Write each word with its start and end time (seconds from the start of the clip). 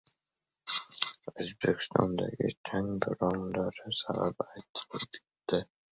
O‘zbekistondagi 1.33 2.49
chang 2.71 2.89
bo‘ronlari 3.07 3.97
sababi 3.99 4.49
aytildi 4.49 5.23